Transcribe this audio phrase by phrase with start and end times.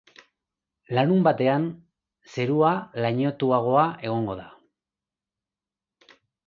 [0.97, 1.67] Larunbatean
[2.37, 2.73] zerua
[3.07, 4.51] lainotuagoa egongo da.